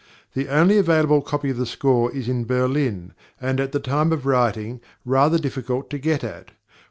The 0.33 0.47
only 0.49 0.79
available 0.79 1.21
copy 1.21 1.51
of 1.51 1.57
the 1.57 1.67
score 1.67 2.11
is 2.11 2.27
in 2.27 2.45
Berlin, 2.45 3.13
and, 3.39 3.59
at 3.59 3.71
the 3.71 3.79
time 3.79 4.11
of 4.11 4.25
writing, 4.25 4.81
rather 5.05 5.37
difficult 5.37 5.91
to 5.91 5.99
get 5.99 6.23
at. 6.23 6.49